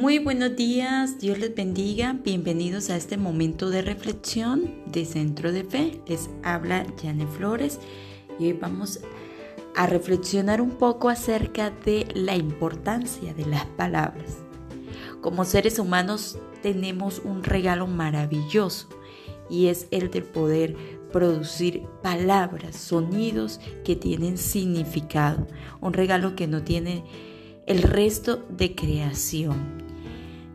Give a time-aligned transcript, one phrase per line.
[0.00, 5.62] Muy buenos días, Dios les bendiga, bienvenidos a este momento de reflexión de Centro de
[5.62, 6.00] Fe.
[6.06, 7.78] Les habla Jane Flores
[8.38, 9.00] y hoy vamos
[9.76, 14.38] a reflexionar un poco acerca de la importancia de las palabras.
[15.20, 18.88] Como seres humanos tenemos un regalo maravilloso
[19.50, 20.76] y es el de poder
[21.12, 25.46] producir palabras, sonidos que tienen significado,
[25.82, 27.04] un regalo que no tiene
[27.66, 29.89] el resto de creación.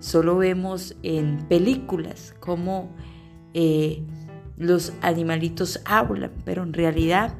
[0.05, 2.91] Solo vemos en películas cómo
[3.55, 4.03] eh,
[4.55, 7.33] los animalitos hablan, pero en realidad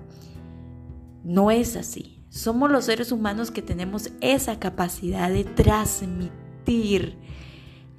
[1.23, 2.23] no es así.
[2.29, 7.19] Somos los seres humanos que tenemos esa capacidad de transmitir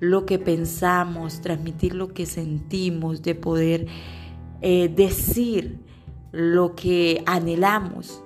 [0.01, 3.87] lo que pensamos, transmitir lo que sentimos, de poder
[4.62, 5.78] eh, decir
[6.33, 8.20] lo que anhelamos.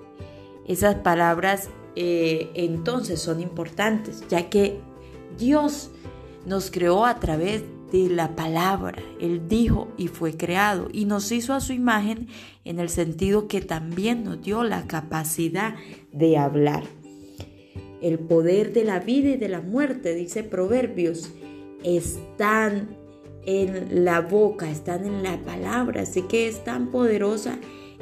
[0.66, 4.80] Esas palabras eh, entonces son importantes, ya que
[5.36, 5.90] Dios
[6.46, 9.02] nos creó a través de la palabra.
[9.20, 12.28] Él dijo y fue creado y nos hizo a su imagen
[12.64, 15.74] en el sentido que también nos dio la capacidad
[16.12, 16.84] de hablar.
[18.00, 21.30] El poder de la vida y de la muerte, dice Proverbios,
[21.84, 22.96] están
[23.44, 26.02] en la boca, están en la palabra.
[26.02, 27.58] Así que es tan poderosa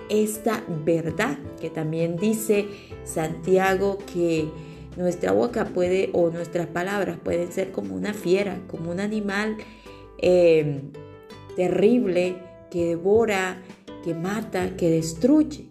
[0.08, 2.68] esta verdad que también dice
[3.04, 4.48] Santiago que
[4.98, 9.56] nuestra boca puede o nuestras palabras pueden ser como una fiera, como un animal
[10.20, 10.82] eh,
[11.54, 12.36] terrible
[12.68, 13.62] que devora,
[14.04, 15.66] que mata, que destruye.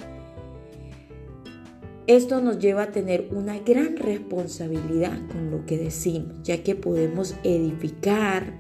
[2.08, 7.36] Esto nos lleva a tener una gran responsabilidad con lo que decimos, ya que podemos
[7.44, 8.54] edificar,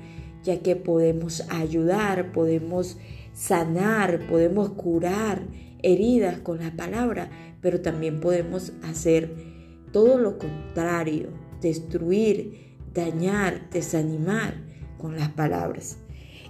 [0.43, 2.97] ya que podemos ayudar, podemos
[3.31, 5.43] sanar, podemos curar
[5.81, 7.29] heridas con la palabra,
[7.61, 9.56] pero también podemos hacer
[9.91, 11.29] todo lo contrario,
[11.61, 14.55] destruir, dañar, desanimar
[14.97, 15.97] con las palabras.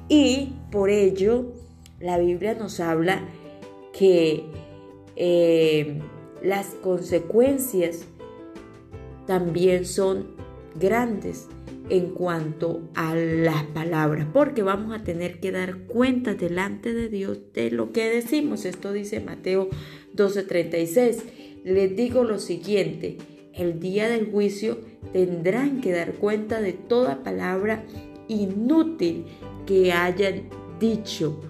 [0.09, 1.53] Y por ello
[1.99, 3.21] la Biblia nos habla
[3.93, 4.45] que
[5.15, 5.99] eh,
[6.43, 8.05] las consecuencias
[9.25, 10.35] también son
[10.79, 11.47] grandes
[11.89, 17.39] en cuanto a las palabras, porque vamos a tener que dar cuenta delante de Dios
[17.53, 18.65] de lo que decimos.
[18.65, 19.69] Esto dice Mateo
[20.15, 21.23] 12:36.
[21.67, 23.17] Les digo lo siguiente,
[23.51, 24.79] el día del juicio
[25.11, 27.83] tendrán que dar cuenta de toda palabra
[28.29, 29.25] inútil
[29.65, 30.43] que hayan
[30.79, 31.41] dicho.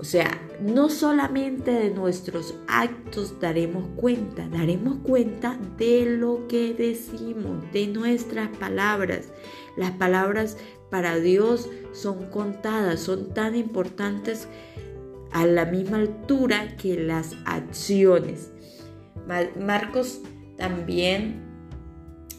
[0.00, 0.28] O sea,
[0.60, 8.48] no solamente de nuestros actos daremos cuenta, daremos cuenta de lo que decimos, de nuestras
[8.56, 9.28] palabras.
[9.76, 10.56] Las palabras
[10.90, 14.48] para Dios son contadas, son tan importantes
[15.30, 18.50] a la misma altura que las acciones.
[19.26, 20.20] Marcos
[20.56, 21.46] también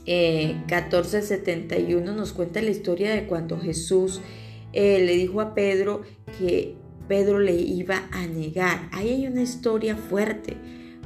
[0.05, 4.21] eh, 1471 nos cuenta la historia de cuando Jesús
[4.73, 6.01] eh, le dijo a Pedro
[6.39, 6.75] que
[7.07, 8.89] Pedro le iba a negar.
[8.91, 10.55] Ahí hay una historia fuerte,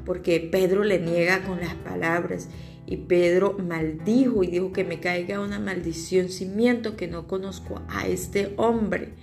[0.05, 2.49] porque Pedro le niega con las palabras
[2.85, 7.81] y Pedro maldijo y dijo que me caiga una maldición sin miento que no conozco
[7.87, 9.13] a este hombre.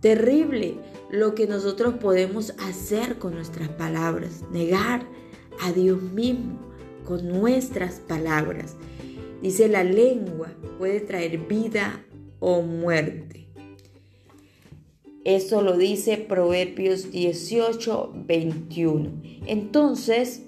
[0.00, 0.76] Terrible
[1.10, 5.06] lo que nosotros podemos hacer con nuestras palabras, negar
[5.62, 6.58] a Dios mismo
[7.04, 8.76] con nuestras palabras.
[9.40, 12.04] Dice la lengua puede traer vida
[12.40, 13.46] o muerte.
[15.24, 19.10] Eso lo dice Proverbios 18, 21.
[19.46, 20.42] Entonces,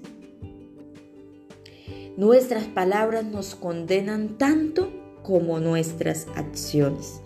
[2.17, 4.91] nuestras palabras nos condenan tanto
[5.23, 7.21] como nuestras acciones.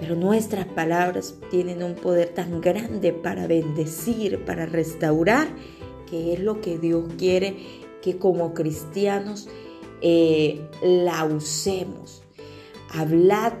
[0.00, 5.48] Pero nuestras palabras tienen un poder tan grande para bendecir, para restaurar,
[6.08, 7.56] que es lo que Dios quiere
[8.02, 9.48] que como cristianos
[10.00, 12.22] eh, la usemos.
[12.90, 13.52] Hablad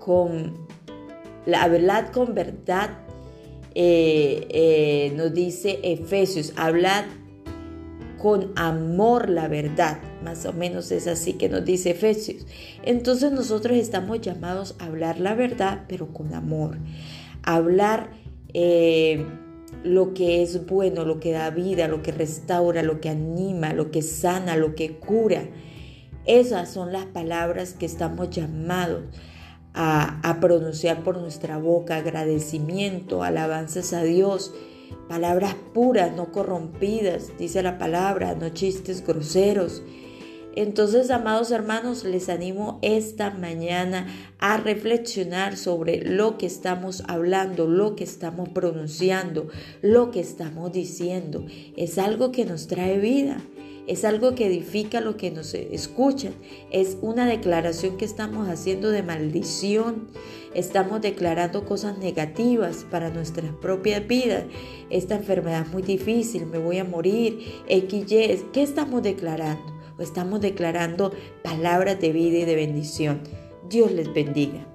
[0.00, 0.66] con
[1.46, 2.90] la verdad con verdad
[3.74, 7.04] eh, eh, nos dice Efesios, hablad
[8.18, 9.98] con amor la verdad.
[10.22, 12.46] Más o menos es así que nos dice Efesios.
[12.84, 16.78] Entonces nosotros estamos llamados a hablar la verdad, pero con amor.
[17.42, 18.10] Hablar
[19.82, 23.90] lo que es bueno, lo que da vida, lo que restaura, lo que anima, lo
[23.90, 25.48] que sana, lo que cura.
[26.26, 29.04] Esas son las palabras que estamos llamados
[29.74, 34.54] a, pronunciar por nuestra boca agradecimiento, alabanzas a Dios,
[35.08, 39.82] palabras puras, no corrompidas, dice la palabra, no chistes groseros.
[40.56, 44.06] Entonces, amados hermanos, les animo esta mañana
[44.38, 49.48] a reflexionar sobre lo que estamos hablando, lo que estamos pronunciando,
[49.82, 51.44] lo que estamos diciendo.
[51.76, 53.38] Es algo que nos trae vida,
[53.88, 56.34] es algo que edifica a los que nos escuchan,
[56.70, 60.06] es una declaración que estamos haciendo de maldición,
[60.54, 64.44] estamos declarando cosas negativas para nuestras propias vidas.
[64.88, 69.73] Esta enfermedad es muy difícil, me voy a morir, X, Y, ¿qué estamos declarando?
[69.98, 71.12] Estamos declarando
[71.42, 73.20] palabras de vida y de bendición.
[73.68, 74.66] Dios les bendiga.